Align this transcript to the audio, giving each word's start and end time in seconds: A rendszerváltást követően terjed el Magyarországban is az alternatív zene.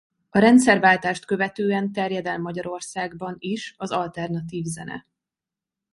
A 0.29 0.39
rendszerváltást 0.39 1.25
követően 1.25 1.91
terjed 1.91 2.25
el 2.25 2.39
Magyarországban 2.39 3.35
is 3.39 3.75
az 3.77 3.91
alternatív 3.91 4.65
zene. 4.65 5.05